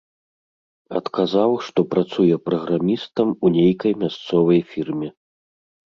Адказаў, 0.99 1.51
што 1.67 1.79
працуе 1.93 2.35
праграмістам 2.47 3.27
у 3.37 3.47
нейкай 3.61 3.93
мясцовай 4.05 4.59
фірме. 4.75 5.07